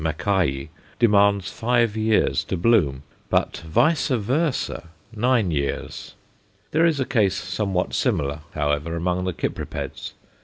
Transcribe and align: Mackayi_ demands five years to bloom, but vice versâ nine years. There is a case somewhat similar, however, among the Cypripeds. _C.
Mackayi_ 0.03 0.69
demands 0.97 1.51
five 1.51 1.95
years 1.95 2.43
to 2.45 2.57
bloom, 2.57 3.03
but 3.29 3.57
vice 3.57 4.09
versâ 4.09 4.87
nine 5.15 5.51
years. 5.51 6.15
There 6.71 6.87
is 6.87 6.99
a 6.99 7.05
case 7.05 7.35
somewhat 7.35 7.93
similar, 7.93 8.39
however, 8.55 8.95
among 8.95 9.25
the 9.25 9.33
Cypripeds. 9.33 9.93
_C. 10.13 10.13